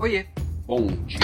[0.00, 0.24] Oiê,
[0.66, 1.20] bom dia.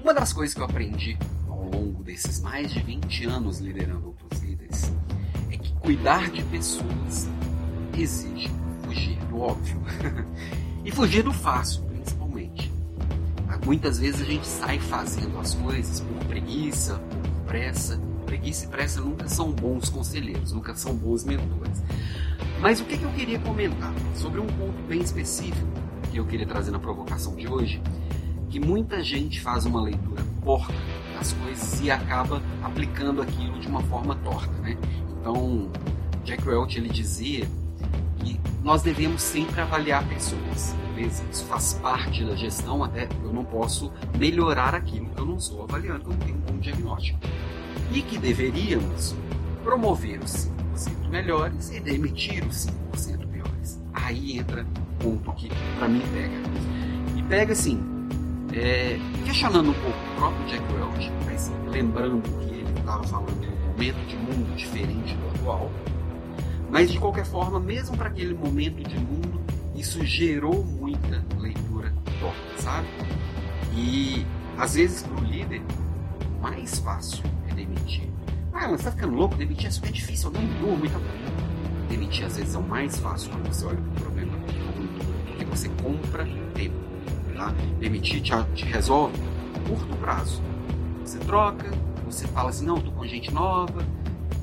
[0.00, 4.40] Uma das coisas que eu aprendi ao longo desses mais de 20 anos liderando outros
[4.40, 4.92] líderes
[5.50, 7.28] é que cuidar de pessoas
[7.98, 8.48] exige
[8.84, 9.82] fugir do óbvio
[10.86, 12.70] e fugir do fácil, principalmente.
[13.66, 18.00] Muitas vezes a gente sai fazendo as coisas por preguiça, por pressa.
[18.24, 21.82] Preguiça e pressa nunca são bons conselheiros, nunca são bons mentores.
[22.60, 25.83] Mas o que, eu queria comentar sobre um ponto bem específico
[26.14, 27.82] que eu queria trazer na provocação de hoje,
[28.48, 30.72] que muita gente faz uma leitura porca
[31.18, 34.78] das coisas e acaba aplicando aquilo de uma forma torta, né?
[35.10, 35.68] Então,
[36.24, 37.48] Jack Welch ele dizia
[38.18, 40.76] que nós devemos sempre avaliar pessoas.
[40.94, 41.24] Beleza?
[41.32, 45.64] Isso faz parte da gestão, até eu não posso melhorar aquilo que eu não estou
[45.64, 47.18] avaliando, que eu não tenho um bom diagnóstico.
[47.92, 49.16] E que deveríamos
[49.64, 53.82] promover os 5% melhores e demitir os 5% piores.
[53.92, 54.64] Aí entra
[55.04, 57.18] ponto que para mim pega.
[57.18, 57.78] E pega assim,
[58.54, 63.48] é, questionando um pouco o próprio Jack Welch, mas lembrando que ele estava falando de
[63.48, 65.70] um momento de mundo diferente do atual.
[66.70, 69.40] Mas de qualquer forma, mesmo para aquele momento de mundo,
[69.76, 72.88] isso gerou muita leitura torta, sabe?
[73.76, 75.62] E às vezes para o líder,
[76.38, 78.08] o mais fácil é demitir.
[78.52, 79.34] Ah, mas tá ficando louco?
[79.34, 81.00] Demitir é super difícil, eu não durmo e tal.
[81.88, 84.13] Demitir às vezes é o mais fácil quando você olha para o
[85.84, 86.74] compra tempo.
[87.36, 87.52] Tá?
[87.78, 89.14] Demitir te, te resolve
[89.68, 90.42] curto prazo.
[91.04, 91.70] Você troca,
[92.04, 93.84] você fala assim, não, estou com gente nova,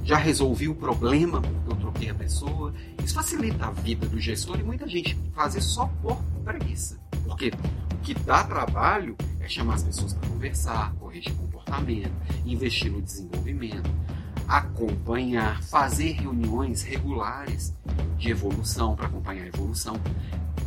[0.03, 2.73] já resolvi o problema porque eu troquei a pessoa.
[3.03, 7.00] Isso facilita a vida do gestor e muita gente faz isso só por preguiça.
[7.23, 7.52] Porque
[7.94, 12.11] o que dá trabalho é chamar as pessoas para conversar, corrigir comportamento,
[12.45, 13.89] investir no desenvolvimento,
[14.48, 17.73] acompanhar, fazer reuniões regulares
[18.17, 19.95] de evolução para acompanhar a evolução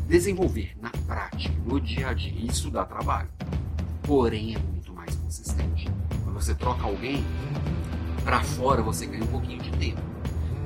[0.07, 3.29] desenvolver na prática, no dia a dia, isso dá trabalho.
[4.03, 5.91] Porém, é muito mais consistente.
[6.23, 7.25] Quando você troca alguém,
[8.23, 10.01] para fora você ganha um pouquinho de tempo.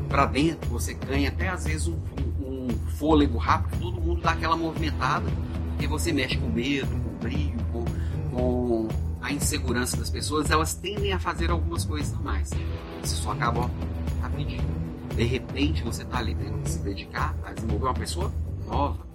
[0.08, 1.98] Para dentro você ganha até às vezes um,
[2.40, 5.30] um, fôlego rápido, todo mundo dá aquela movimentada,
[5.70, 7.84] porque você mexe com medo, com brilho, com,
[8.30, 8.88] com
[9.20, 12.50] a insegurança das pessoas, elas tendem a fazer algumas coisas a mais.
[13.02, 13.70] Você só acaba
[14.20, 14.64] rapidinho.
[15.14, 18.32] De repente você está ali tendo que se dedicar a desenvolver uma pessoa
[18.66, 19.07] nova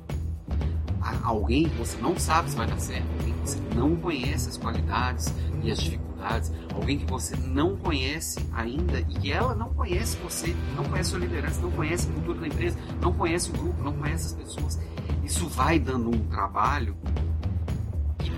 [1.23, 4.57] alguém que você não sabe se vai dar certo, alguém que você não conhece as
[4.57, 10.17] qualidades e as dificuldades, alguém que você não conhece ainda e que ela não conhece
[10.17, 13.83] você, não conhece sua liderança, não conhece a cultura da empresa, não conhece o grupo,
[13.83, 14.79] não conhece as pessoas.
[15.23, 16.95] Isso vai dando um trabalho
[18.19, 18.31] que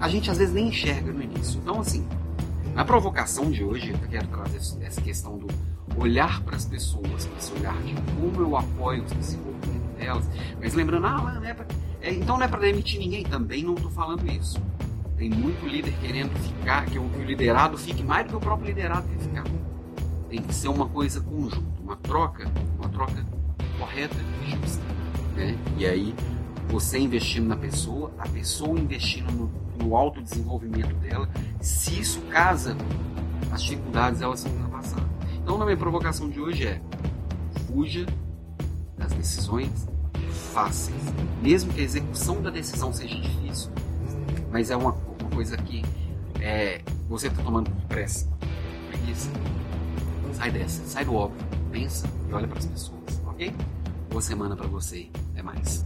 [0.00, 1.60] a gente às vezes nem enxerga no início.
[1.60, 2.06] Então, assim,
[2.74, 5.46] na provocação de hoje, eu quero trazer essa questão do
[5.96, 9.49] olhar para as pessoas, esse olhar de como eu apoio o desenvolvimento
[10.10, 10.28] delas.
[10.60, 11.66] Mas lembrando, ah, não é pra,
[12.02, 13.24] é, então não é para demitir ninguém.
[13.24, 14.60] Também não estou falando isso.
[15.16, 18.40] Tem muito líder querendo ficar, que o, que o liderado fique mais do que o
[18.40, 19.44] próprio liderado quer ficar.
[20.28, 23.24] Tem que ser uma coisa conjunta, uma troca, uma troca
[23.78, 24.16] correta
[24.46, 24.82] e justa.
[25.36, 25.58] Né?
[25.76, 26.14] E aí,
[26.68, 29.50] você investindo na pessoa, a pessoa investindo no,
[29.84, 31.28] no autodesenvolvimento dela,
[31.60, 32.76] se isso casa,
[33.52, 35.04] as dificuldades elas são ultrapassadas.
[35.42, 36.80] Então, na minha provocação de hoje é:
[37.66, 38.06] fuja
[38.96, 39.88] das decisões
[40.40, 41.02] fáceis,
[41.42, 43.70] mesmo que a execução da decisão seja difícil,
[44.50, 45.84] mas é uma, uma coisa que
[46.40, 48.28] é, você está tomando pressa,
[48.88, 49.30] preguiça.
[50.32, 53.54] Sai dessa, sai do óbvio, pensa e olha para as pessoas, ok?
[54.08, 55.84] Boa semana para você, até mais.